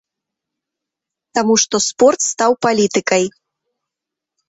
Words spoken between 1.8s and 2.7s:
спорт стаў